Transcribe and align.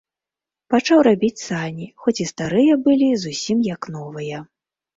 Пачаў 0.73 1.01
рабіць 1.07 1.41
сані, 1.49 1.87
хоць 2.03 2.15
і 2.25 2.29
старыя 2.33 2.81
былі 2.89 3.13
зусім 3.27 3.65
як 3.73 3.81
новыя. 4.01 4.37